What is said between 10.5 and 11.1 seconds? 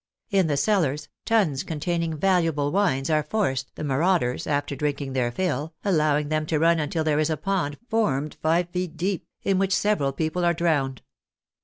drowned.